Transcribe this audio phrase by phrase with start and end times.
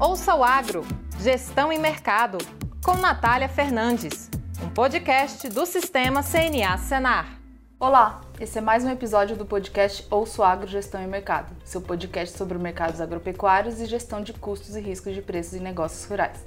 [0.00, 0.82] Ouça o Agro,
[1.18, 2.38] Gestão e Mercado,
[2.82, 4.30] com Natália Fernandes,
[4.64, 7.38] um podcast do Sistema CNA Senar.
[7.78, 12.34] Olá, esse é mais um episódio do podcast Ouço Agro, Gestão e Mercado, seu podcast
[12.38, 16.46] sobre mercados agropecuários e gestão de custos e riscos de preços em negócios rurais.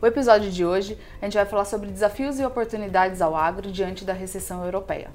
[0.00, 4.02] O episódio de hoje a gente vai falar sobre desafios e oportunidades ao agro diante
[4.02, 5.10] da recessão europeia.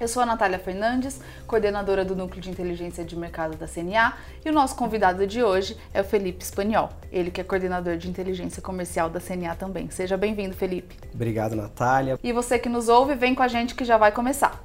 [0.00, 4.48] Eu sou a Natália Fernandes, coordenadora do Núcleo de Inteligência de Mercado da CNA, e
[4.48, 8.62] o nosso convidado de hoje é o Felipe Espanhol, ele que é coordenador de inteligência
[8.62, 9.90] comercial da CNA também.
[9.90, 10.94] Seja bem-vindo, Felipe.
[11.12, 12.16] Obrigado, Natália.
[12.22, 14.62] E você que nos ouve, vem com a gente que já vai começar.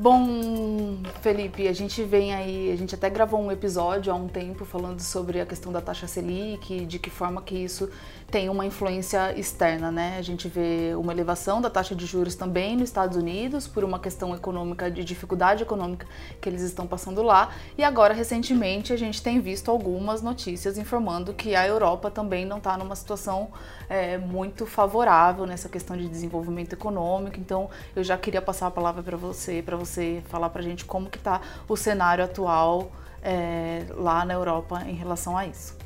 [0.00, 4.66] Bom, Felipe, a gente vem aí, a gente até gravou um episódio há um tempo
[4.66, 7.88] falando sobre a questão da taxa Selic, de que forma que isso
[8.30, 10.16] tem uma influência externa, né?
[10.18, 13.98] A gente vê uma elevação da taxa de juros também nos Estados Unidos por uma
[13.98, 16.06] questão econômica, de dificuldade econômica
[16.40, 17.50] que eles estão passando lá.
[17.78, 22.58] E agora, recentemente, a gente tem visto algumas notícias informando que a Europa também não
[22.58, 23.48] está numa situação
[23.88, 27.38] é, muito favorável nessa questão de desenvolvimento econômico.
[27.38, 30.84] Então, eu já queria passar a palavra para você, para você falar para a gente
[30.84, 32.90] como que está o cenário atual
[33.22, 35.83] é, lá na Europa em relação a isso.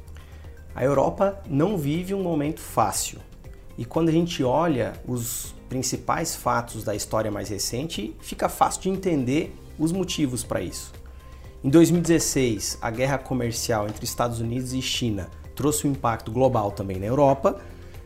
[0.79, 3.19] A Europa não vive um momento fácil.
[3.77, 8.89] E quando a gente olha os principais fatos da história mais recente, fica fácil de
[8.91, 10.93] entender os motivos para isso.
[11.65, 16.97] Em 2016, a guerra comercial entre Estados Unidos e China trouxe um impacto global também
[16.97, 17.61] na Europa,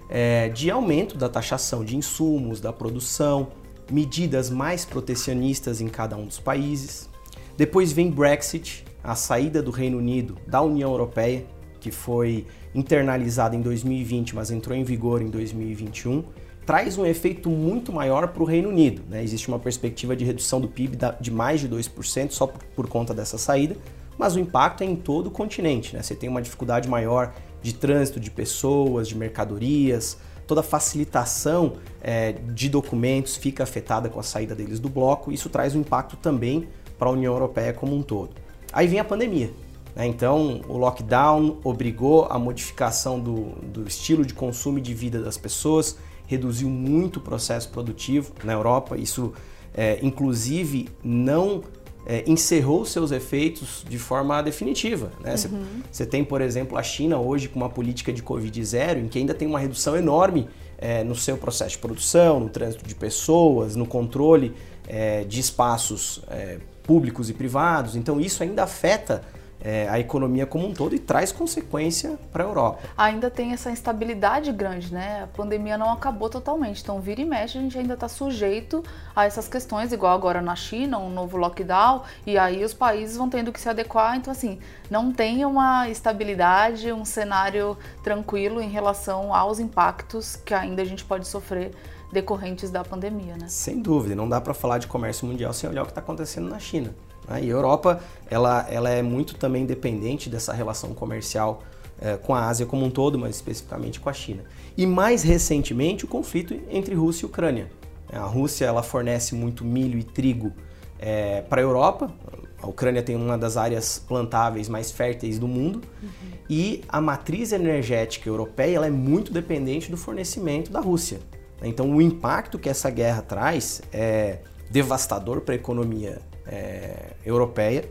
[0.09, 3.49] é, de aumento da taxação de insumos, da produção,
[3.91, 7.11] medidas mais protecionistas em cada um dos países.
[7.55, 11.45] Depois vem Brexit, a saída do Reino Unido da União Europeia,
[11.79, 16.25] que foi internalizada em 2020, mas entrou em vigor em 2021,
[16.65, 19.03] traz um efeito muito maior para o Reino Unido.
[19.09, 19.23] Né?
[19.23, 23.37] Existe uma perspectiva de redução do PIB de mais de 2% só por, conta dessa
[23.37, 23.77] saída,
[24.19, 25.95] mas o impacto é em todo o continente.
[25.95, 26.03] Né?
[26.03, 32.33] Você tem uma dificuldade maior de trânsito de pessoas, de mercadorias, toda a facilitação é,
[32.33, 35.33] de documentos fica afetada com a saída deles do bloco.
[35.33, 36.69] Isso traz um impacto também
[36.99, 38.31] para a União Europeia como um todo.
[38.73, 39.51] Aí vem a pandemia.
[39.95, 40.07] Né?
[40.07, 45.37] Então, o lockdown obrigou a modificação do, do estilo de consumo e de vida das
[45.37, 48.97] pessoas, reduziu muito o processo produtivo na Europa.
[48.97, 49.33] Isso,
[49.75, 51.63] é, inclusive, não
[52.07, 55.13] é, encerrou seus efeitos de forma definitiva.
[55.21, 55.59] Você né?
[55.59, 56.07] uhum.
[56.07, 59.35] tem, por exemplo, a China hoje com uma política de Covid zero, em que ainda
[59.35, 60.49] tem uma redução enorme
[60.79, 64.53] é, no seu processo de produção, no trânsito de pessoas, no controle
[64.89, 67.95] é, de espaços é, públicos e privados.
[67.95, 69.23] Então, isso ainda afeta
[69.63, 72.83] é, a economia como um todo e traz consequência para a Europa.
[72.97, 75.23] Ainda tem essa instabilidade grande, né?
[75.23, 78.83] A pandemia não acabou totalmente, então vira e mexe a gente ainda está sujeito
[79.15, 83.29] a essas questões, igual agora na China, um novo lockdown, e aí os países vão
[83.29, 84.17] tendo que se adequar.
[84.17, 84.59] Então, assim,
[84.91, 91.05] não tem uma estabilidade, um cenário tranquilo em relação aos impactos que ainda a gente
[91.05, 91.73] pode sofrer
[92.13, 93.47] decorrentes da pandemia, né?
[93.49, 96.49] Sem dúvida, não dá para falar de comércio mundial sem olhar o que está acontecendo
[96.49, 96.95] na China.
[97.33, 97.45] Né?
[97.45, 98.01] E a Europa
[98.31, 101.63] ela, ela é muito também dependente dessa relação comercial
[102.01, 104.43] é, com a Ásia como um todo, mas especificamente com a China.
[104.77, 107.71] E mais recentemente o conflito entre Rússia e Ucrânia.
[108.13, 110.53] A Rússia ela fornece muito milho e trigo
[110.99, 112.13] é, para a Europa.
[112.61, 116.11] A Ucrânia tem uma das áreas plantáveis mais férteis do mundo uhum.
[116.49, 121.21] e a matriz energética europeia ela é muito dependente do fornecimento da Rússia.
[121.63, 124.39] Então, o impacto que essa guerra traz é
[124.71, 127.85] devastador para a economia é, europeia,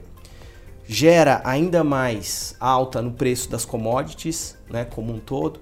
[0.88, 5.60] gera ainda mais alta no preço das commodities, né, como um todo.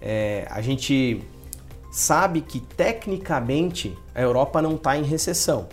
[0.00, 1.22] É, a gente
[1.90, 5.68] sabe que tecnicamente a Europa não está em recessão,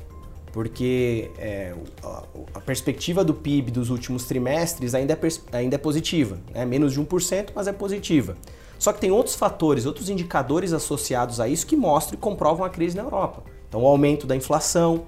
[0.52, 2.24] porque é, a,
[2.56, 7.00] a, perspectiva do PIB dos últimos trimestres ainda é, ainda é positiva, né, menos de
[7.00, 8.36] 1%, mas é positiva.
[8.80, 12.70] Só que tem outros fatores, outros indicadores associados a isso que mostram e comprovam a
[12.70, 13.44] crise na Europa.
[13.68, 15.06] Então, o aumento da inflação,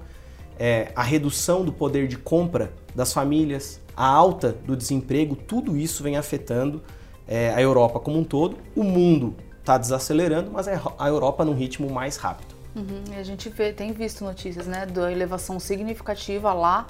[0.60, 6.02] é, a redução do poder de compra das famílias, a alta do desemprego, tudo isso
[6.02, 6.82] vem afetando
[7.26, 8.58] é, a Europa como um todo.
[8.76, 12.54] O mundo está desacelerando, mas a Europa num ritmo mais rápido.
[12.76, 13.02] Uhum.
[13.18, 16.86] A gente vê, tem visto notícias né, da elevação significativa lá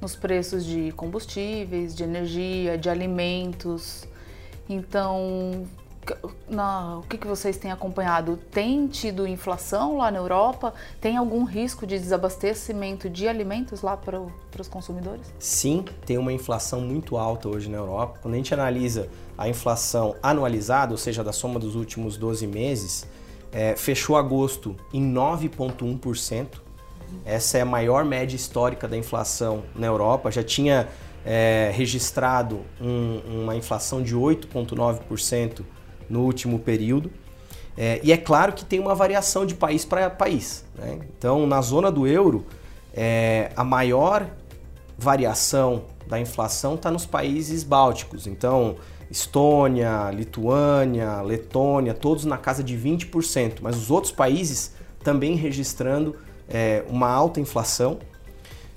[0.00, 4.06] nos preços de combustíveis, de energia, de alimentos.
[4.68, 5.64] Então,
[6.48, 8.38] na, o que, que vocês têm acompanhado?
[8.50, 10.74] Tem tido inflação lá na Europa?
[11.00, 14.20] Tem algum risco de desabastecimento de alimentos lá para,
[14.58, 15.32] os consumidores?
[15.38, 18.18] Sim, tem uma inflação muito alta hoje na Europa.
[18.22, 23.06] Quando a gente analisa a inflação anualizada, ou seja, da soma dos últimos 12 meses,
[23.52, 26.62] é, fechou agosto em 9,1%.
[27.24, 30.30] Essa é a maior média histórica da inflação na Europa.
[30.30, 30.88] Já tinha
[31.24, 35.62] é, registrado um, uma inflação de 8,9%
[36.08, 37.10] no último período.
[37.76, 40.64] É, e é claro que tem uma variação de país para país.
[40.76, 41.00] Né?
[41.16, 42.46] Então, na zona do euro,
[42.94, 44.28] é, a maior
[44.96, 48.26] variação da inflação está nos países bálticos.
[48.26, 48.76] Então,
[49.10, 56.16] Estônia, Lituânia, Letônia, todos na casa de 20%, mas os outros países também registrando
[56.48, 57.98] é, uma alta inflação.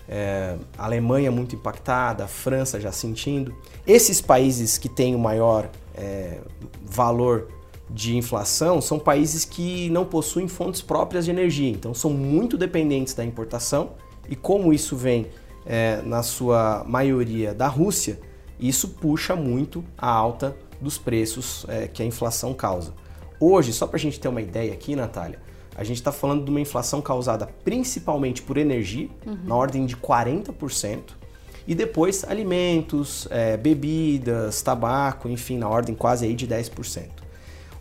[0.09, 3.55] É, Alemanha muito impactada, França já sentindo.
[3.85, 6.39] Esses países que têm o maior é,
[6.83, 7.49] valor
[7.89, 13.13] de inflação são países que não possuem fontes próprias de energia, então são muito dependentes
[13.13, 13.91] da importação
[14.29, 15.27] e como isso vem
[15.65, 18.19] é, na sua maioria da Rússia,
[18.59, 22.93] isso puxa muito a alta dos preços é, que a inflação causa.
[23.39, 25.39] Hoje, só para a gente ter uma ideia aqui, Natália,
[25.75, 29.37] a gente está falando de uma inflação causada principalmente por energia, uhum.
[29.43, 31.01] na ordem de 40%,
[31.67, 37.09] e depois alimentos, é, bebidas, tabaco, enfim, na ordem quase aí de 10%.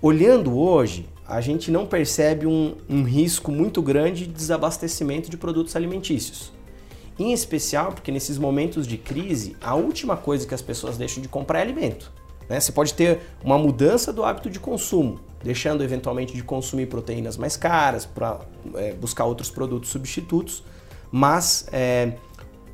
[0.02, 5.76] Olhando hoje, a gente não percebe um, um risco muito grande de desabastecimento de produtos
[5.76, 6.52] alimentícios.
[7.18, 11.28] Em especial porque nesses momentos de crise, a última coisa que as pessoas deixam de
[11.28, 12.12] comprar é alimento.
[12.48, 12.60] Né?
[12.60, 17.56] Você pode ter uma mudança do hábito de consumo, deixando eventualmente de consumir proteínas mais
[17.56, 18.40] caras para
[18.74, 20.62] é, buscar outros produtos substitutos,
[21.10, 22.12] mas é,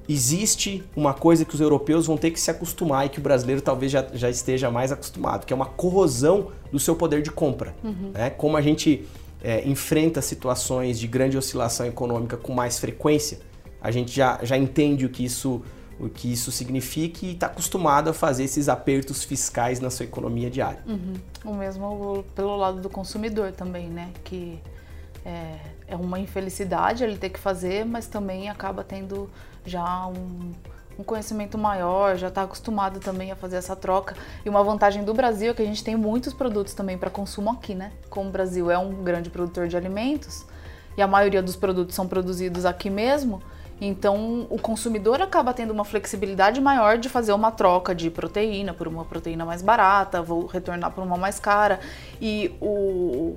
[0.08, 3.62] existe uma coisa que os europeus vão ter que se acostumar e que o brasileiro
[3.62, 7.74] talvez já, já esteja mais acostumado, que é uma corrosão do seu poder de compra.
[7.82, 8.10] Uhum.
[8.12, 8.30] Né?
[8.30, 9.06] Como a gente
[9.42, 13.40] é, enfrenta situações de grande oscilação econômica com mais frequência,
[13.80, 15.62] a gente já, já entende o que isso
[16.00, 20.50] o que isso significa e está acostumado a fazer esses apertos fiscais na sua economia
[20.50, 20.80] diária.
[20.84, 21.14] Uhum.
[21.44, 24.10] O mesmo pelo lado do consumidor também, né?
[24.24, 24.58] Que
[25.24, 29.30] é, é uma infelicidade ele ter que fazer, mas também acaba tendo
[29.64, 30.52] já um,
[30.98, 34.14] um conhecimento maior, já está acostumado também a fazer essa troca.
[34.44, 37.50] E uma vantagem do Brasil é que a gente tem muitos produtos também para consumo
[37.50, 37.92] aqui, né?
[38.08, 40.44] Como o Brasil é um grande produtor de alimentos
[40.96, 43.42] e a maioria dos produtos são produzidos aqui mesmo,
[43.84, 48.86] então, o consumidor acaba tendo uma flexibilidade maior de fazer uma troca de proteína por
[48.86, 51.80] uma proteína mais barata, vou retornar por uma mais cara.
[52.20, 53.36] E o,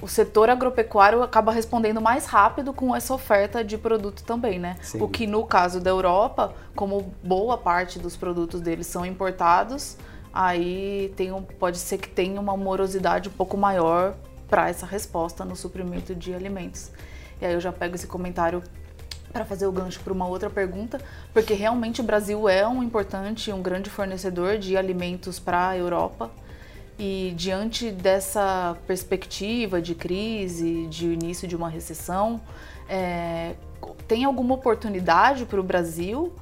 [0.00, 4.76] o setor agropecuário acaba respondendo mais rápido com essa oferta de produto também, né?
[4.80, 5.02] Sim.
[5.02, 9.96] O que no caso da Europa, como boa parte dos produtos deles são importados,
[10.32, 14.14] aí tem um, pode ser que tenha uma morosidade um pouco maior
[14.48, 16.90] para essa resposta no suprimento de alimentos.
[17.40, 18.62] E aí eu já pego esse comentário
[19.32, 21.00] para fazer o gancho para uma outra pergunta,
[21.32, 26.30] porque realmente o Brasil é um importante, um grande fornecedor de alimentos para a Europa.
[26.98, 32.40] E diante dessa perspectiva de crise, de início de uma recessão,
[32.88, 33.54] é,
[34.08, 36.32] tem alguma oportunidade para o Brasil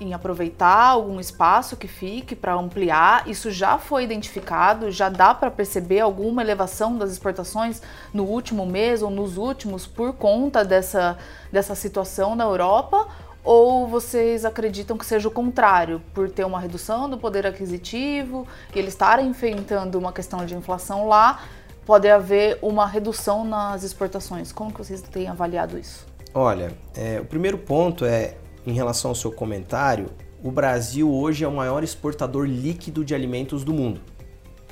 [0.00, 3.28] em aproveitar algum espaço que fique para ampliar.
[3.28, 7.82] Isso já foi identificado, já dá para perceber alguma elevação das exportações
[8.12, 11.18] no último mês ou nos últimos por conta dessa,
[11.52, 13.06] dessa situação na Europa?
[13.42, 18.78] Ou vocês acreditam que seja o contrário, por ter uma redução do poder aquisitivo e
[18.78, 21.42] eles estarem enfrentando uma questão de inflação lá,
[21.86, 24.52] pode haver uma redução nas exportações?
[24.52, 26.06] Como que vocês têm avaliado isso?
[26.34, 30.06] Olha, é, o primeiro ponto é em relação ao seu comentário,
[30.42, 34.00] o Brasil hoje é o maior exportador líquido de alimentos do mundo.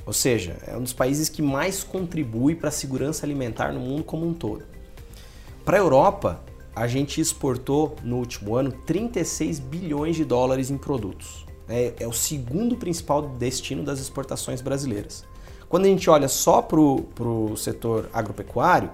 [0.07, 4.03] Ou seja, é um dos países que mais contribui para a segurança alimentar no mundo
[4.03, 4.65] como um todo.
[5.65, 6.41] Para a Europa,
[6.79, 11.45] a gente exportou no último ano 36 bilhões de dólares em produtos.
[11.69, 15.25] É, é o segundo principal destino das exportações brasileiras.
[15.69, 18.91] Quando a gente olha só para o setor agropecuário,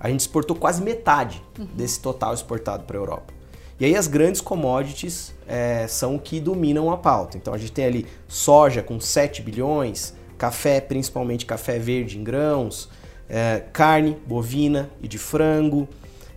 [0.00, 1.42] a gente exportou quase metade
[1.74, 3.34] desse total exportado para a Europa.
[3.78, 7.36] E aí as grandes commodities é, são o que dominam a pauta.
[7.36, 12.88] Então a gente tem ali soja com 7 bilhões, café, principalmente café verde em grãos,
[13.28, 15.86] é, carne bovina e de frango,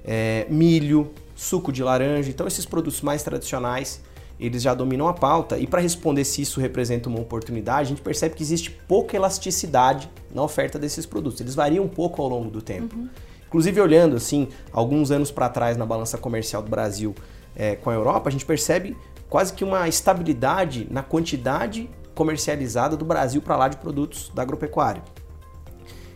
[0.04, 2.30] é, milho, suco de laranja.
[2.30, 4.02] Então esses produtos mais tradicionais
[4.40, 5.58] eles já dominam a pauta.
[5.58, 10.10] E para responder se isso representa uma oportunidade, a gente percebe que existe pouca elasticidade
[10.34, 11.42] na oferta desses produtos.
[11.42, 12.96] Eles variam um pouco ao longo do tempo.
[12.96, 13.10] Uhum.
[13.48, 17.14] Inclusive, olhando assim, alguns anos para trás na balança comercial do Brasil
[17.56, 18.96] é, com a Europa, a gente percebe
[19.28, 25.04] quase que uma estabilidade na quantidade comercializada do Brasil para lá de produtos da agropecuária.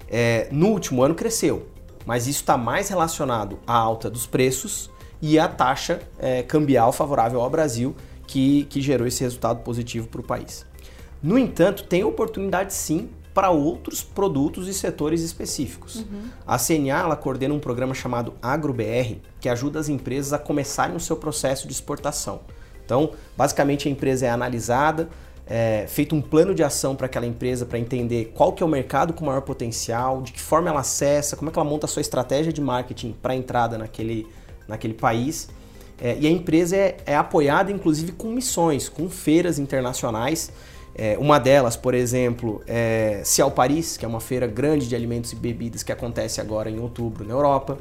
[0.10, 1.68] É, no último ano cresceu,
[2.06, 4.90] mas isso está mais relacionado à alta dos preços
[5.22, 7.96] e à taxa é, cambial favorável ao Brasil,
[8.28, 10.66] que, que gerou esse resultado positivo para o país.
[11.22, 15.96] No entanto, tem oportunidade sim para outros produtos e setores específicos.
[15.96, 16.24] Uhum.
[16.46, 21.00] A CNA ela coordena um programa chamado AgroBR, que ajuda as empresas a começarem o
[21.00, 22.42] seu processo de exportação.
[22.86, 25.10] Então, basicamente a empresa é analisada,
[25.46, 28.70] é, feito um plano de ação para aquela empresa para entender qual que é o
[28.70, 31.90] mercado com maior potencial, de que forma ela acessa, como é que ela monta a
[31.90, 34.28] sua estratégia de marketing para entrada naquele,
[34.68, 35.50] naquele país.
[36.02, 40.52] É, e a empresa é, é, apoiada inclusive com missões, com feiras internacionais.
[40.96, 45.34] É, uma delas, por exemplo, é Cial Paris, que é uma feira grande de alimentos
[45.34, 47.80] e bebidas que acontece agora em outubro na Europa.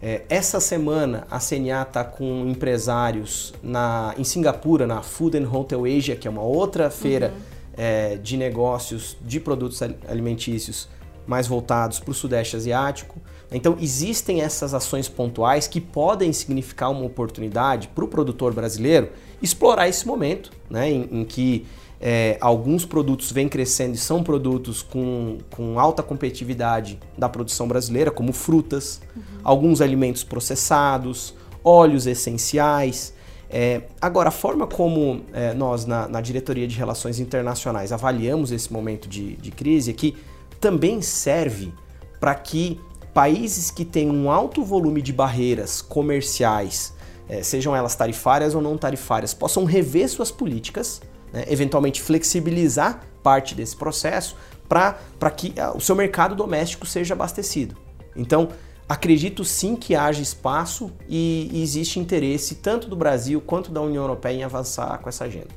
[0.00, 5.84] É, essa semana a CNA está com empresários na, em Singapura, na Food and Hotel
[5.84, 7.42] Asia, que é uma outra feira uhum.
[7.76, 10.88] é, de negócios de produtos alimentícios
[11.26, 13.20] mais voltados para o Sudeste Asiático.
[13.50, 19.10] Então existem essas ações pontuais que podem significar uma oportunidade para o produtor brasileiro
[19.42, 21.66] explorar esse momento, né, em, em que
[22.00, 28.10] é, alguns produtos vêm crescendo e são produtos com, com alta competitividade da produção brasileira,
[28.10, 29.22] como frutas, uhum.
[29.42, 33.12] alguns alimentos processados, óleos essenciais.
[33.50, 38.72] É, agora, a forma como é, nós, na, na, Diretoria de Relações Internacionais, avaliamos esse
[38.72, 40.16] momento de, de crise aqui,
[40.60, 41.72] também serve
[42.20, 42.78] para que
[43.12, 46.94] países que têm um alto volume de barreiras comerciais,
[47.28, 51.00] é, sejam elas tarifárias ou não tarifárias, possam rever suas políticas
[51.32, 54.36] né, eventualmente flexibilizar parte desse processo
[54.68, 57.76] para que ah, o seu mercado doméstico seja abastecido.
[58.14, 58.48] Então,
[58.88, 64.02] acredito sim que haja espaço e, e existe interesse tanto do Brasil quanto da União
[64.02, 65.48] Europeia em avançar com essa agenda.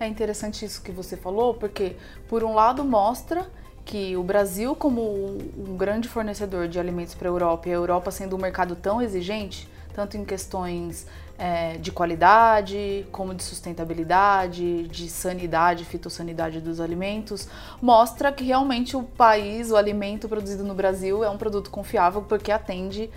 [0.00, 1.96] É interessante isso que você falou, porque
[2.28, 3.50] por um lado mostra
[3.84, 8.10] que o Brasil, como um grande fornecedor de alimentos para a Europa e a Europa
[8.10, 15.08] sendo um mercado tão exigente, tanto em questões é, de qualidade, como de sustentabilidade, de
[15.08, 17.48] sanidade, fitossanidade dos alimentos,
[17.82, 22.52] mostra que realmente o país, o alimento produzido no Brasil é um produto confiável porque
[22.52, 23.10] atende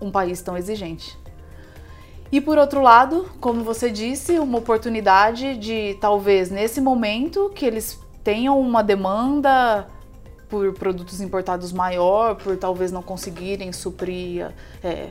[0.00, 1.16] um país tão exigente.
[2.32, 7.96] E por outro lado, como você disse, uma oportunidade de talvez nesse momento que eles
[8.24, 9.86] tenham uma demanda
[10.48, 15.10] por produtos importados maior, por talvez não conseguirem suprir é,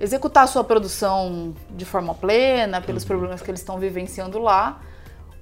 [0.00, 3.08] executar a sua produção de forma plena, pelos uhum.
[3.08, 4.80] problemas que eles estão vivenciando lá,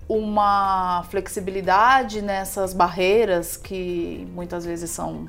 [0.09, 5.29] uma flexibilidade nessas barreiras que muitas vezes são,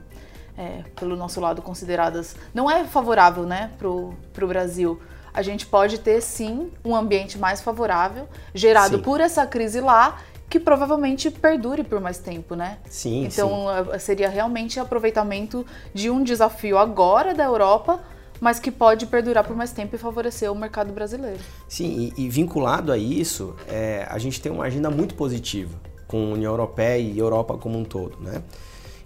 [0.58, 2.36] é, pelo nosso lado, consideradas.
[2.54, 5.00] não é favorável né, para o Brasil.
[5.34, 9.04] A gente pode ter sim um ambiente mais favorável, gerado sim.
[9.04, 10.18] por essa crise lá,
[10.50, 12.78] que provavelmente perdure por mais tempo, né?
[12.90, 13.26] Sim.
[13.26, 14.00] Então sim.
[14.00, 18.00] seria realmente aproveitamento de um desafio agora da Europa
[18.40, 21.40] mas que pode perdurar por mais tempo e favorecer o mercado brasileiro.
[21.68, 25.74] Sim, e, e vinculado a isso, é, a gente tem uma agenda muito positiva
[26.08, 28.42] com a União Europeia e Europa como um todo, né?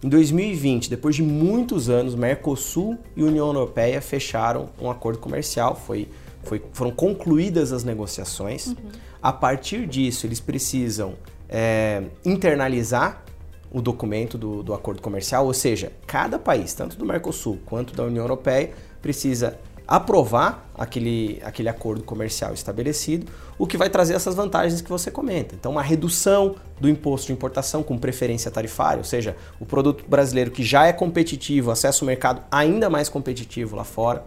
[0.02, 6.08] Em 2020, depois de muitos anos, Mercosul e União Europeia fecharam um acordo comercial, foi,
[6.44, 8.68] foi, foram concluídas as negociações.
[8.68, 8.76] Uhum.
[9.22, 11.16] A partir disso, eles precisam
[11.50, 13.26] é, internalizar
[13.70, 18.04] o documento do, do acordo comercial, ou seja, cada país, tanto do Mercosul quanto da
[18.04, 18.72] União Europeia,
[19.02, 19.58] precisa
[19.90, 23.26] aprovar aquele, aquele acordo comercial estabelecido,
[23.58, 25.56] o que vai trazer essas vantagens que você comenta.
[25.56, 30.52] Então, uma redução do imposto de importação com preferência tarifária, ou seja, o produto brasileiro
[30.52, 34.24] que já é competitivo acessa o mercado ainda mais competitivo lá fora.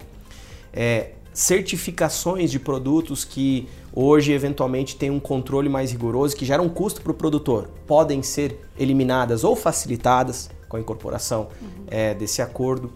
[0.72, 6.68] É, certificações de produtos que hoje eventualmente têm um controle mais rigoroso, que geram um
[6.68, 11.84] custo para o produtor, podem ser eliminadas ou facilitadas com a incorporação uhum.
[11.86, 12.92] é, desse acordo.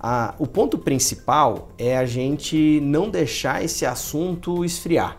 [0.00, 5.16] Ah, o ponto principal é a gente não deixar esse assunto esfriar,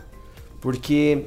[0.62, 1.26] porque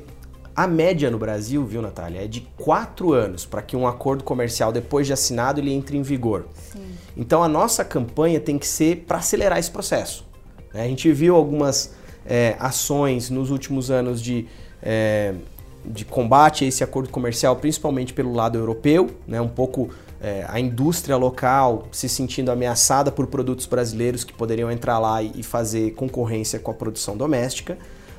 [0.54, 4.72] a média no Brasil, viu, Natália, é de quatro anos para que um acordo comercial,
[4.72, 6.46] depois de assinado, ele entre em vigor.
[6.72, 6.80] Sim.
[7.16, 10.26] Então a nossa campanha tem que ser para acelerar esse processo.
[10.72, 10.82] Né?
[10.82, 11.94] A gente viu algumas
[12.26, 14.46] é, ações nos últimos anos de,
[14.82, 15.34] é,
[15.84, 19.40] de combate a esse acordo comercial, principalmente pelo lado europeu, né?
[19.40, 24.98] um pouco é, a indústria local se sentindo ameaçada por produtos brasileiros que poderiam entrar
[24.98, 27.76] lá e fazer concorrência com a produção doméstica.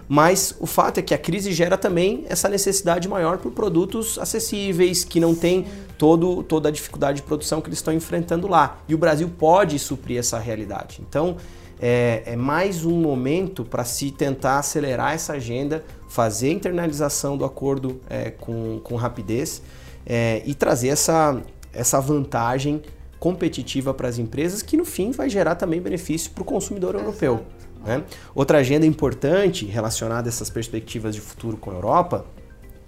[0.07, 5.03] Mas o fato é que a crise gera também essa necessidade maior por produtos acessíveis,
[5.03, 5.65] que não têm
[5.97, 8.81] todo, toda a dificuldade de produção que eles estão enfrentando lá.
[8.87, 11.01] E o Brasil pode suprir essa realidade.
[11.07, 11.37] Então,
[11.81, 17.43] é, é mais um momento para se tentar acelerar essa agenda, fazer a internalização do
[17.43, 19.63] acordo é, com, com rapidez
[20.05, 21.41] é, e trazer essa,
[21.73, 22.83] essa vantagem
[23.19, 27.43] competitiva para as empresas, que no fim vai gerar também benefício para o consumidor europeu.
[27.83, 28.03] Né?
[28.35, 32.27] Outra agenda importante relacionada a essas perspectivas de futuro com a Europa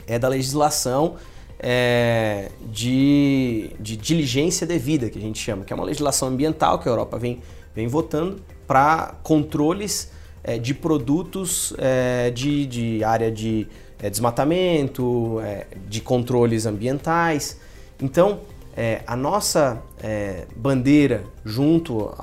[0.05, 1.15] é da legislação
[1.57, 6.87] é, de, de diligência devida, que a gente chama, que é uma legislação ambiental que
[6.87, 7.41] a Europa vem,
[7.73, 10.13] vem votando para controles
[10.45, 13.67] é, de produtos é, de, de área de
[13.99, 17.57] é, desmatamento, é, de controles ambientais.
[17.99, 18.41] Então,
[18.77, 19.81] é, a nossa
[20.55, 22.13] bandeira junto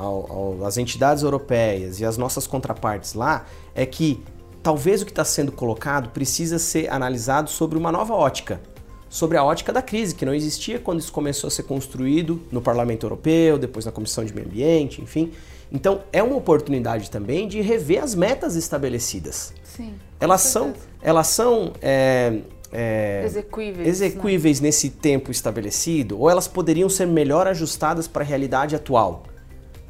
[0.65, 4.23] às entidades europeias e as nossas contrapartes lá é que
[4.63, 8.61] talvez o que está sendo colocado precisa ser analisado sobre uma nova ótica,
[9.09, 12.63] sobre a ótica da crise, que não existia quando isso começou a ser construído no
[12.63, 15.33] Parlamento Europeu, depois na Comissão de Meio Ambiente, enfim.
[15.73, 19.55] Então é uma oportunidade também de rever as metas estabelecidas.
[19.65, 19.95] Sim.
[20.21, 24.69] Elas são, elas são é, é, execuíveis, execuíveis né?
[24.69, 29.23] nesse tempo estabelecido ou elas poderiam ser melhor ajustadas para a realidade atual?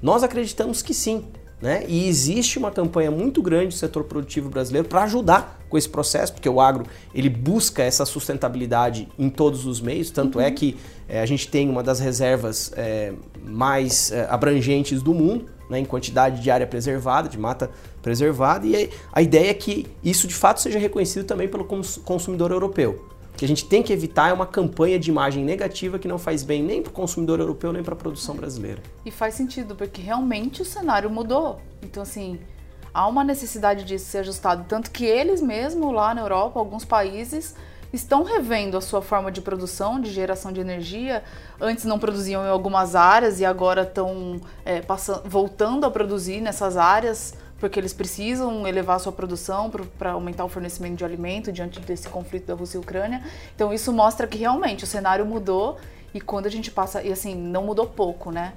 [0.01, 1.25] Nós acreditamos que sim.
[1.61, 1.85] Né?
[1.87, 6.33] E existe uma campanha muito grande do setor produtivo brasileiro para ajudar com esse processo,
[6.33, 6.85] porque o agro
[7.15, 10.49] ele busca essa sustentabilidade em todos os meios, tanto é uhum.
[10.49, 10.77] é que
[11.09, 13.12] é, a gente tem uma das reservas é,
[13.45, 17.71] mais é, abrangentes do mundo, né, em quantidade de área preservada, de mata
[18.02, 23.09] preservada, e a ideia é que isso de fato seja reconhecido também pelo consumidor europeu.
[23.35, 26.19] O que a gente tem que evitar é uma campanha de imagem negativa que não
[26.19, 28.83] faz bem nem para o consumidor europeu nem para a produção brasileira.
[29.07, 31.59] E faz sentido, porque realmente o cenário mudou.
[31.83, 32.38] Então, assim,
[32.93, 34.67] há uma necessidade disso ser ajustado.
[34.69, 37.57] Tanto que eles mesmos lá na Europa, alguns países,
[37.92, 41.22] estão revendo a sua forma de produção, de geração de energia.
[41.61, 46.76] Antes não produziam em algumas áreas e agora estão é, passando, voltando a produzir nessas
[46.76, 52.08] áreas porque eles precisam elevar sua produção para aumentar o fornecimento de alimento diante desse
[52.08, 53.22] conflito da Rússia e Ucrânia.
[53.54, 55.78] Então isso mostra que realmente o cenário mudou
[56.12, 58.54] e quando a gente passa e assim não mudou pouco, né?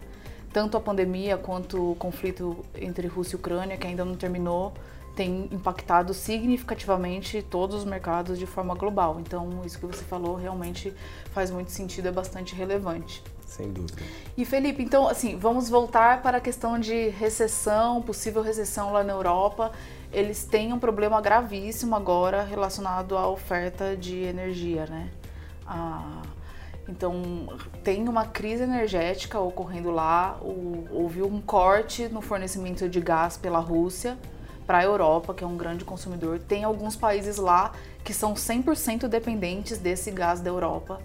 [0.52, 4.74] Tanto a pandemia quanto o conflito entre Rússia e Ucrânia que ainda não terminou
[5.16, 9.20] tem impactado significativamente todos os mercados de forma global.
[9.20, 10.94] Então, isso que você falou realmente
[11.32, 13.24] faz muito sentido, é bastante relevante.
[13.48, 14.02] Sem dúvida.
[14.36, 19.14] E Felipe, então, assim, vamos voltar para a questão de recessão, possível recessão lá na
[19.14, 19.72] Europa.
[20.12, 25.10] Eles têm um problema gravíssimo agora relacionado à oferta de energia, né?
[25.66, 26.22] Ah,
[26.90, 27.48] então,
[27.84, 30.38] tem uma crise energética ocorrendo lá.
[30.92, 34.18] houve um corte no fornecimento de gás pela Rússia
[34.66, 36.40] para a Europa, que é um grande consumidor.
[36.40, 37.72] Tem alguns países lá
[38.04, 41.00] que são 100% dependentes desse gás da Europa.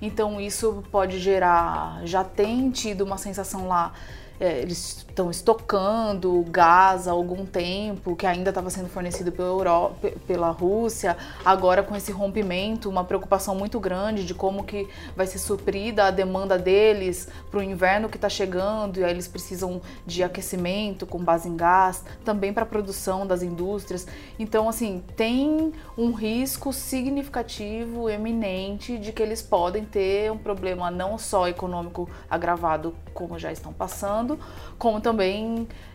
[0.00, 3.92] Então isso pode gerar, já tem tido uma sensação lá
[4.40, 10.10] é, eles estão estocando gás há algum tempo, que ainda estava sendo fornecido pela, Europa,
[10.26, 15.38] pela Rússia, agora com esse rompimento, uma preocupação muito grande de como que vai ser
[15.38, 20.22] suprida a demanda deles para o inverno que está chegando, e aí eles precisam de
[20.22, 24.06] aquecimento com base em gás, também para a produção das indústrias.
[24.38, 31.18] Então, assim, tem um risco significativo, eminente, de que eles podem ter um problema não
[31.18, 34.38] só econômico agravado, como já estão passando,
[34.78, 35.09] como também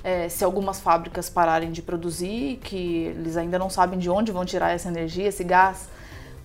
[0.03, 4.45] é, se algumas fábricas pararem de produzir, que eles ainda não sabem de onde vão
[4.45, 5.89] tirar essa energia, esse gás,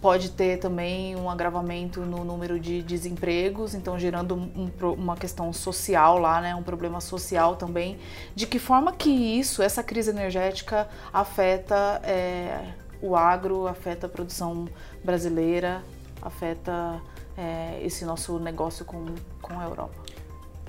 [0.01, 6.19] pode ter também um agravamento no número de desempregos, então gerando um, uma questão social
[6.19, 7.99] lá, né, um problema social também.
[8.35, 14.69] De que forma que isso, essa crise energética, afeta é, o agro, afeta a produção
[15.05, 15.83] brasileira,
[16.23, 17.01] afeta
[17.37, 19.05] é, esse nosso negócio com,
[19.43, 20.10] com a Europa?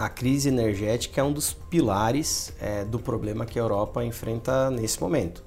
[0.01, 4.99] A crise energética é um dos pilares é, do problema que a Europa enfrenta nesse
[4.99, 5.43] momento.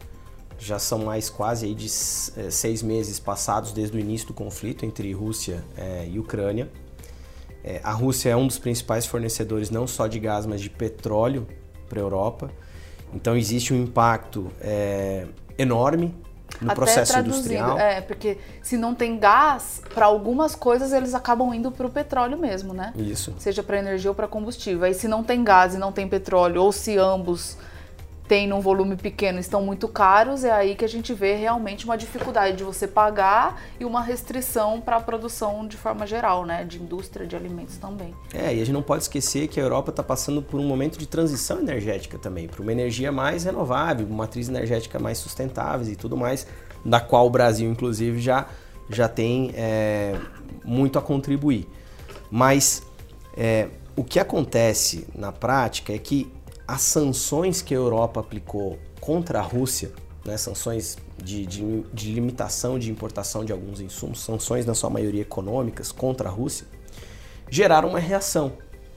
[0.56, 4.86] Já são mais quase aí de é, seis meses passados desde o início do conflito
[4.86, 6.70] entre Rússia é, e Ucrânia.
[7.64, 11.48] É, a Rússia é um dos principais fornecedores não só de gás, mas de petróleo
[11.88, 12.48] para a Europa.
[13.12, 15.26] Então existe um impacto é,
[15.58, 16.14] enorme
[16.64, 17.78] no Até processo industrial.
[17.78, 22.38] É, porque se não tem gás, para algumas coisas eles acabam indo para o petróleo
[22.38, 22.92] mesmo, né?
[22.96, 23.34] Isso.
[23.38, 24.84] Seja para energia ou para combustível.
[24.84, 27.56] Aí se não tem gás e não tem petróleo, ou se ambos
[28.26, 31.96] tem num volume pequeno estão muito caros, é aí que a gente vê realmente uma
[31.96, 36.80] dificuldade de você pagar e uma restrição para a produção de forma geral, né, de
[36.80, 38.14] indústria de alimentos também.
[38.32, 40.98] É, e a gente não pode esquecer que a Europa está passando por um momento
[40.98, 45.96] de transição energética também, para uma energia mais renovável, uma matriz energética mais sustentável e
[45.96, 46.46] tudo mais,
[46.84, 48.46] da qual o Brasil, inclusive, já,
[48.88, 50.18] já tem é,
[50.64, 51.68] muito a contribuir.
[52.30, 52.82] Mas
[53.36, 56.32] é, o que acontece na prática é que
[56.66, 59.92] as sanções que a Europa aplicou contra a Rússia,
[60.24, 65.22] né, sanções de, de, de, limitação de importação de alguns insumos, sanções na sua maioria
[65.22, 66.66] econômicas contra a Rússia,
[67.50, 68.54] geraram uma reação.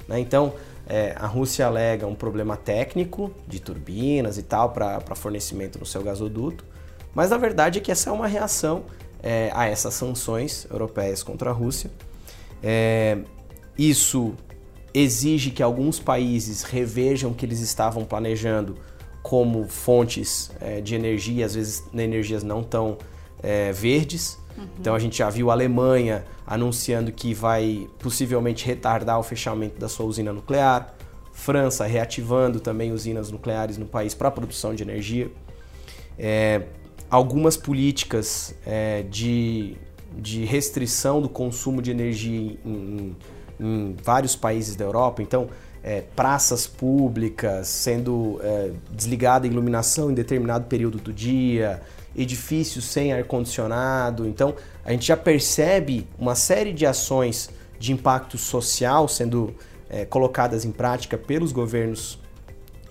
[0.08, 0.20] Né?
[0.20, 0.54] Então,
[0.88, 6.02] é, a Rússia alega um problema técnico de turbinas e tal para fornecimento no seu
[6.02, 6.64] gasoduto,
[7.14, 8.86] mas na verdade é que essa é uma reação
[9.22, 11.92] é, a essas sanções europeias contra a Rússia.
[12.64, 13.18] É,
[13.78, 14.34] isso
[14.94, 18.76] exige que alguns países revejam o que eles estavam planejando
[19.22, 22.98] como fontes é, de energia, às vezes energias não tão
[23.44, 24.40] é, verdes.
[24.58, 24.68] Uhum.
[24.80, 29.90] Então a gente já viu a Alemanha anunciando que vai possivelmente retardar o fechamento da
[29.90, 30.96] sua usina nuclear.
[31.34, 35.30] França reativando também usinas nucleares no país para a produção de energia.
[36.18, 36.64] É,
[37.10, 39.76] algumas políticas é, de,
[40.18, 43.16] de restrição do consumo de energia em, em,
[43.60, 45.22] em vários países da Europa.
[45.22, 45.50] Então,
[45.84, 51.82] é, praças públicas sendo é, desligada a iluminação em determinado período do dia,
[52.16, 54.28] edifícios sem ar-condicionado.
[54.28, 59.54] Então, a gente já percebe uma série de ações de impacto social sendo
[59.90, 62.20] é, colocadas em prática pelos governos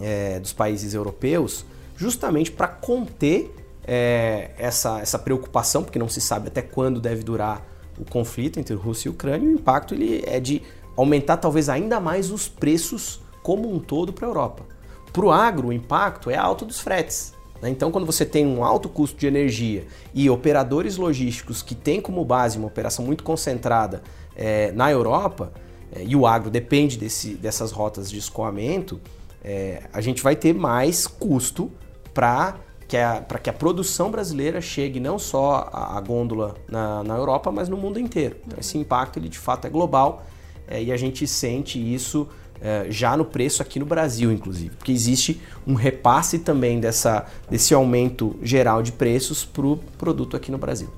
[0.00, 1.64] é, dos países europeus,
[1.96, 3.52] justamente para conter
[3.86, 7.64] é, essa, essa preocupação, porque não se sabe até quando deve durar
[7.98, 9.48] o conflito entre Rússia e Ucrânia.
[9.48, 10.62] O impacto ele é de
[10.96, 14.64] aumentar talvez ainda mais os preços como um todo para a Europa.
[15.12, 17.32] Para o agro, o impacto é alto dos fretes.
[17.60, 17.70] Né?
[17.70, 22.24] Então, quando você tem um alto custo de energia e operadores logísticos que têm como
[22.24, 24.02] base uma operação muito concentrada
[24.34, 25.52] é, na Europa,
[25.92, 29.00] é, e o agro depende desse, dessas rotas de escoamento,
[29.42, 31.70] é, a gente vai ter mais custo
[32.12, 32.56] para
[32.88, 37.68] que, a, que a produção brasileira chegue não só à, gôndola na, na, Europa, mas
[37.68, 38.36] no mundo inteiro.
[38.46, 40.24] Então, esse impacto ele de fato é global
[40.68, 42.28] é, e a gente sente isso
[42.60, 47.74] é, já no preço aqui no Brasil, inclusive, porque existe um repasse também dessa, desse
[47.74, 50.88] aumento geral de preços para o produto aqui no Brasil.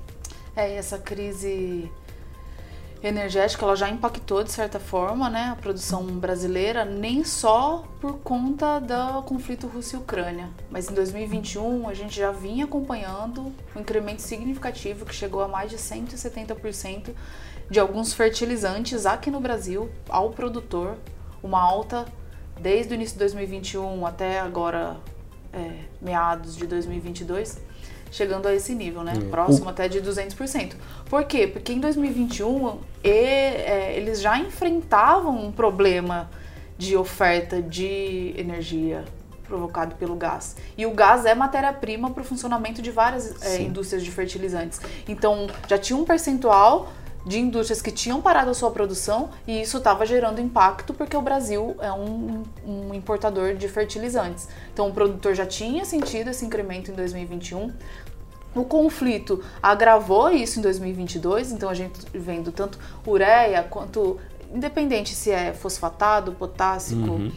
[0.55, 1.89] É, e essa crise
[3.01, 8.79] energética ela já impactou de certa forma né, a produção brasileira, nem só por conta
[8.79, 14.21] do conflito Rússia e Ucrânia, mas em 2021 a gente já vinha acompanhando um incremento
[14.21, 17.11] significativo que chegou a mais de 170%
[17.69, 20.97] de alguns fertilizantes aqui no Brasil ao produtor,
[21.41, 22.05] uma alta
[22.59, 24.97] desde o início de 2021 até agora
[25.53, 27.68] é, meados de 2022
[28.11, 29.13] chegando a esse nível, né?
[29.15, 29.29] Hum.
[29.29, 29.69] Próximo o...
[29.69, 30.73] até de 200%.
[31.09, 31.47] Por quê?
[31.47, 36.29] Porque em 2021 e, é, eles já enfrentavam um problema
[36.77, 39.03] de oferta de energia
[39.49, 40.55] provocado pelo gás.
[40.77, 44.79] E o gás é matéria-prima para o funcionamento de várias é, indústrias de fertilizantes.
[45.07, 46.93] Então, já tinha um percentual
[47.29, 51.21] de indústrias que tinham parado a sua produção e isso estava gerando impacto porque o
[51.21, 54.49] Brasil é um, um, importador de fertilizantes.
[54.73, 57.71] Então o produtor já tinha sentido esse incremento em 2021.
[58.55, 64.17] O conflito agravou isso em 2022, então a gente vendo tanto ureia quanto
[64.51, 67.31] independente se é fosfatado, potássico, uhum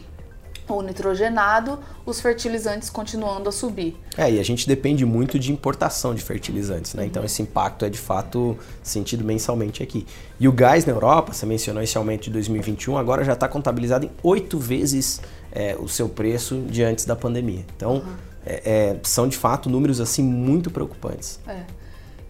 [0.67, 3.95] ou nitrogenado, os fertilizantes continuando a subir.
[4.17, 7.05] É, e a gente depende muito de importação de fertilizantes, né?
[7.05, 7.25] Então uhum.
[7.25, 10.05] esse impacto é de fato sentido mensalmente aqui.
[10.39, 14.05] E o gás na Europa, você mencionou esse aumento de 2021, agora já está contabilizado
[14.05, 15.21] em oito vezes
[15.51, 17.65] é, o seu preço de antes da pandemia.
[17.75, 18.15] Então uhum.
[18.45, 21.39] é, é, são de fato números assim muito preocupantes.
[21.47, 21.82] É.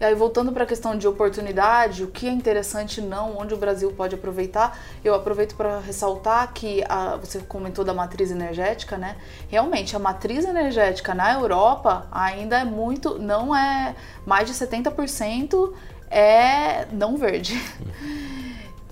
[0.04, 3.56] E aí, voltando para a questão de oportunidade, o que é interessante não, onde o
[3.56, 9.16] Brasil pode aproveitar, eu aproveito para ressaltar que a, você comentou da matriz energética, né?
[9.48, 15.72] Realmente, a matriz energética na Europa ainda é muito, não é mais de 70%
[16.10, 17.58] é não verde.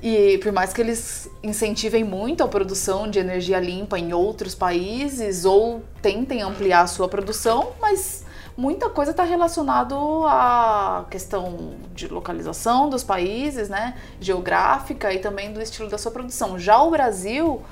[0.05, 5.45] E por mais que eles incentivem muito a produção de energia limpa em outros países
[5.45, 8.25] ou tentem ampliar a sua produção, mas
[8.57, 15.61] muita coisa está relacionado à questão de localização dos países, né, geográfica e também do
[15.61, 16.59] estilo da sua produção.
[16.59, 17.63] Já o Brasil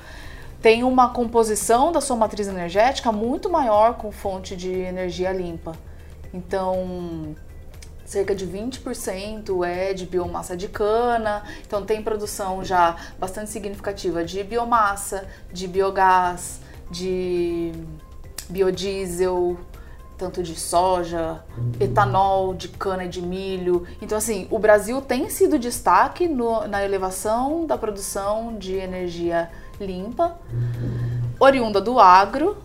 [0.62, 5.72] tem uma composição da sua matriz energética muito maior com fonte de energia limpa.
[6.32, 7.34] Então,
[8.04, 14.42] cerca de 20% é de biomassa de cana, então tem produção já bastante significativa de
[14.44, 17.72] biomassa, de biogás, de
[18.48, 19.56] biodiesel,
[20.20, 21.42] tanto de soja,
[21.80, 23.86] etanol, de cana e de milho.
[24.02, 30.38] Então, assim, o Brasil tem sido destaque no, na elevação da produção de energia limpa,
[31.38, 32.58] oriunda do agro,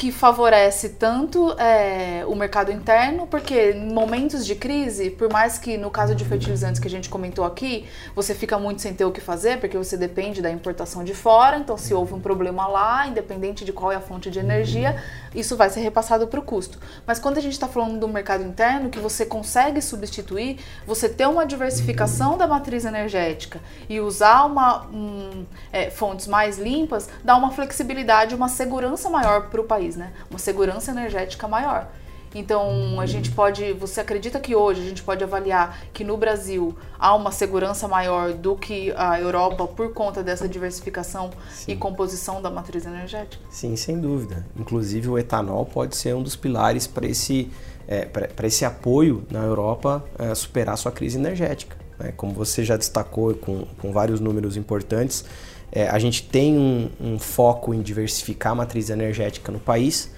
[0.00, 5.76] que favorece tanto é, o mercado interno, porque em momentos de crise, por mais que
[5.76, 7.84] no caso de fertilizantes que a gente comentou aqui,
[8.16, 11.58] você fica muito sem ter o que fazer, porque você depende da importação de fora,
[11.58, 14.96] então se houve um problema lá, independente de qual é a fonte de energia,
[15.34, 16.78] isso vai ser repassado para o custo.
[17.06, 21.26] Mas quando a gente está falando do mercado interno, que você consegue substituir, você ter
[21.26, 27.50] uma diversificação da matriz energética e usar uma, um, é, fontes mais limpas, dá uma
[27.50, 30.12] flexibilidade, uma segurança maior para o país país, né?
[30.30, 31.88] Uma segurança energética maior.
[32.32, 33.72] Então, a gente pode.
[33.72, 38.32] Você acredita que hoje a gente pode avaliar que no Brasil há uma segurança maior
[38.32, 41.72] do que a Europa por conta dessa diversificação Sim.
[41.72, 43.42] e composição da matriz energética?
[43.50, 44.46] Sim, sem dúvida.
[44.56, 47.50] Inclusive, o etanol pode ser um dos pilares para esse,
[47.88, 51.76] é, para esse apoio na Europa é, superar sua crise energética.
[51.98, 52.12] Né?
[52.16, 55.24] Como você já destacou com, com vários números importantes,
[55.72, 60.10] é, a gente tem um, um, foco em diversificar a matriz energética no país.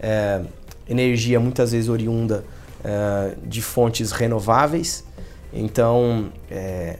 [0.00, 0.42] É,
[0.88, 2.44] energia muitas vezes oriunda
[2.80, 5.04] uh, de fontes renováveis.
[5.52, 6.98] Então, é,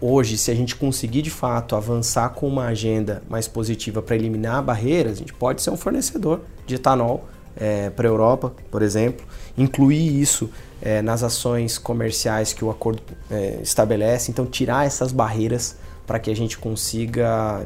[0.00, 4.62] hoje, se a gente conseguir de fato avançar com uma agenda mais positiva para eliminar
[4.62, 9.26] barreiras, a gente pode ser um fornecedor de etanol é, para a Europa, por exemplo,
[9.56, 15.76] incluir isso é, nas ações comerciais que o acordo é, estabelece, então tirar essas barreiras
[16.08, 17.64] para que a gente consiga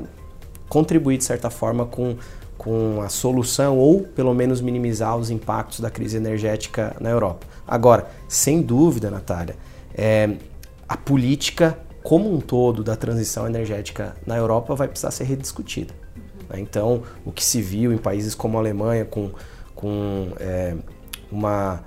[0.68, 2.16] contribuir de certa forma com
[2.62, 7.44] com a solução ou pelo menos minimizar os impactos da crise energética na Europa.
[7.66, 9.57] Agora, sem dúvida, Natália,
[9.92, 10.37] é,
[10.88, 15.92] a política como um todo da transição energética na Europa vai precisar ser rediscutida.
[16.48, 16.61] Né?
[16.61, 19.33] Então, o que se viu em países como a Alemanha com,
[19.74, 20.76] com é,
[21.33, 21.83] uma,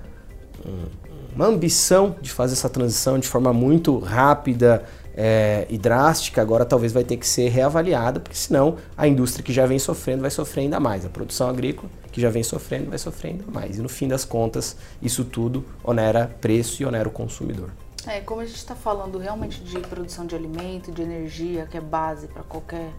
[1.34, 4.84] uma ambição de fazer essa transição de forma muito rápida,
[5.16, 9.52] é, e drástica, agora talvez vai ter que ser reavaliada, porque senão a indústria que
[9.52, 11.06] já vem sofrendo vai sofrer ainda mais.
[11.06, 13.78] A produção agrícola que já vem sofrendo vai sofrer ainda mais.
[13.78, 17.70] E no fim das contas, isso tudo onera preço e onera o consumidor.
[18.06, 21.80] É, como a gente está falando realmente de produção de alimento, de energia, que é
[21.80, 22.90] base para qualquer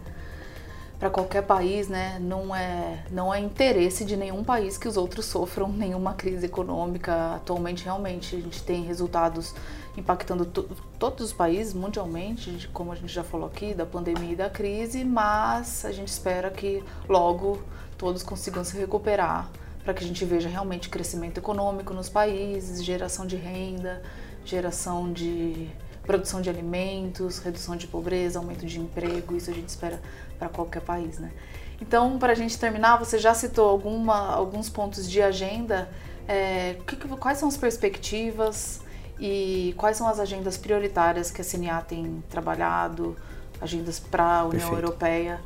[0.98, 5.26] para qualquer país, né, não é, não é interesse de nenhum país que os outros
[5.26, 7.36] sofram nenhuma crise econômica.
[7.36, 9.54] Atualmente, realmente, a gente tem resultados
[9.96, 10.46] impactando
[10.98, 15.04] todos os países mundialmente, como a gente já falou aqui, da pandemia e da crise,
[15.04, 17.60] mas a gente espera que logo
[17.96, 19.50] todos consigam se recuperar
[19.82, 24.02] para que a gente veja realmente crescimento econômico nos países, geração de renda,
[24.44, 25.70] geração de
[26.02, 30.00] produção de alimentos, redução de pobreza, aumento de emprego, isso a gente espera
[30.38, 31.30] para qualquer país, né?
[31.80, 35.88] Então, para a gente terminar, você já citou alguma, alguns pontos de agenda.
[36.26, 38.80] É, que, quais são as perspectivas
[39.20, 43.16] e quais são as agendas prioritárias que a CNA tem trabalhado,
[43.60, 44.76] agendas para a União Perfeito.
[44.76, 45.40] Europeia,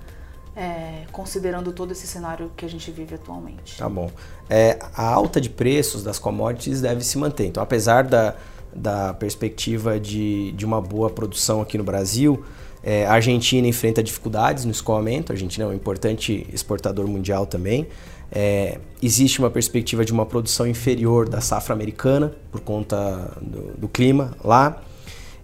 [0.55, 3.79] é, considerando todo esse cenário que a gente vive atualmente?
[3.79, 4.11] Tá bom.
[4.51, 7.47] É, a alta de preços das commodities deve se manter.
[7.47, 8.35] Então, apesar da,
[8.75, 12.45] da perspectiva de, de uma boa produção aqui no Brasil,
[12.83, 17.89] é, a Argentina enfrenta dificuldades no escoamento, a Argentina é um importante exportador mundial também.
[18.35, 23.89] É, existe uma perspectiva de uma produção inferior da safra americana por conta do, do
[23.89, 24.81] clima lá.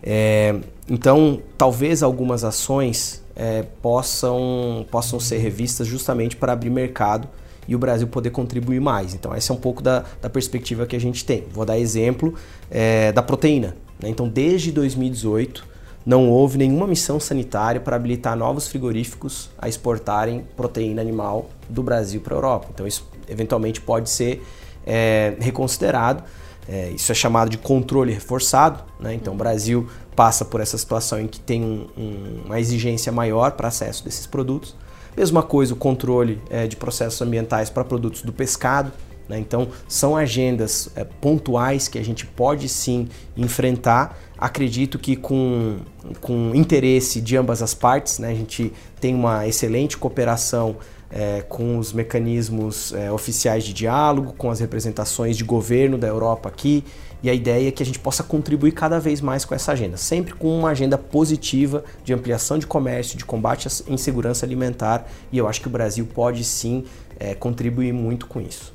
[0.02, 0.56] É,
[0.88, 7.28] então, talvez algumas ações é, possam, possam ser revistas justamente para abrir mercado
[7.68, 9.12] e o Brasil poder contribuir mais.
[9.12, 11.44] Então, essa é um pouco da, da perspectiva que a gente tem.
[11.52, 12.34] Vou dar exemplo
[12.70, 13.76] é, da proteína.
[14.02, 14.08] Né?
[14.08, 15.66] Então, desde 2018,
[16.08, 22.22] não houve nenhuma missão sanitária para habilitar novos frigoríficos a exportarem proteína animal do Brasil
[22.22, 22.68] para a Europa.
[22.72, 24.42] Então, isso eventualmente pode ser
[24.86, 26.24] é, reconsiderado.
[26.66, 28.82] É, isso é chamado de controle reforçado.
[28.98, 29.12] Né?
[29.12, 33.52] Então, o Brasil passa por essa situação em que tem um, um, uma exigência maior
[33.52, 34.74] para acesso desses produtos.
[35.14, 38.90] Mesma coisa, o controle é, de processos ambientais para produtos do pescado.
[39.28, 39.38] Né?
[39.38, 44.18] Então, são agendas é, pontuais que a gente pode sim enfrentar.
[44.38, 45.78] Acredito que com,
[46.20, 48.30] com interesse de ambas as partes, né?
[48.30, 50.76] a gente tem uma excelente cooperação
[51.10, 56.48] é, com os mecanismos é, oficiais de diálogo, com as representações de governo da Europa
[56.48, 56.84] aqui,
[57.22, 59.96] e a ideia é que a gente possa contribuir cada vez mais com essa agenda,
[59.96, 65.38] sempre com uma agenda positiva de ampliação de comércio, de combate à insegurança alimentar, e
[65.38, 66.84] eu acho que o Brasil pode sim
[67.18, 68.72] é, contribuir muito com isso.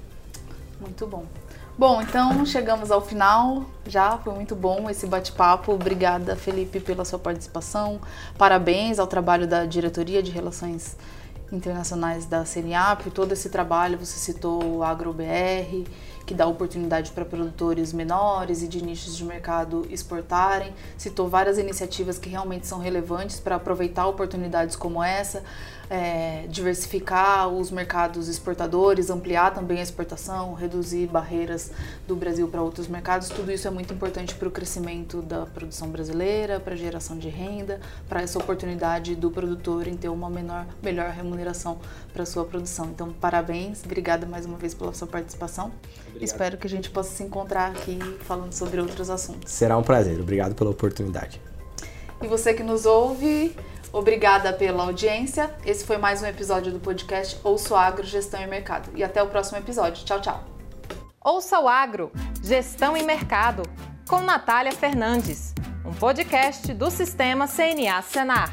[0.81, 1.23] Muito bom.
[1.75, 3.65] Bom, então chegamos ao final.
[3.87, 5.71] Já foi muito bom esse bate-papo.
[5.73, 7.99] Obrigada, Felipe, pela sua participação.
[8.37, 10.95] Parabéns ao trabalho da Diretoria de Relações
[11.51, 13.97] Internacionais da CNA por todo esse trabalho.
[13.97, 15.83] Você citou o AgroBR
[16.25, 20.73] que dá oportunidade para produtores menores e de nichos de mercado exportarem.
[20.97, 25.43] Citou várias iniciativas que realmente são relevantes para aproveitar oportunidades como essa,
[25.93, 31.69] é, diversificar os mercados exportadores, ampliar também a exportação, reduzir barreiras
[32.07, 33.29] do Brasil para outros mercados.
[33.29, 37.29] Tudo isso é muito importante para o crescimento da produção brasileira, para a geração de
[37.29, 37.79] renda,
[38.09, 41.77] para essa oportunidade do produtor em ter uma menor, melhor remuneração
[42.11, 42.87] para a sua produção.
[42.87, 45.71] Então, parabéns, obrigada mais uma vez pela sua participação.
[46.07, 46.23] Obrigado.
[46.23, 49.51] Espero que a gente possa se encontrar aqui falando sobre outros assuntos.
[49.51, 51.39] Será um prazer, obrigado pela oportunidade.
[52.19, 53.55] E você que nos ouve,
[53.93, 55.53] Obrigada pela audiência.
[55.63, 58.89] Esse foi mais um episódio do podcast Ouça o Agro, Gestão e Mercado.
[58.95, 60.03] E até o próximo episódio.
[60.03, 60.43] Tchau, tchau.
[61.23, 63.61] Ouça o Agro, Gestão e Mercado,
[64.09, 65.53] com Natália Fernandes,
[65.85, 68.51] um podcast do Sistema CNA Senar.